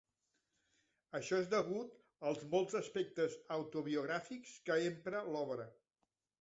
[1.19, 1.93] Això és degut
[2.31, 5.73] als molts aspectes autobiogràfics que empra en l'obra.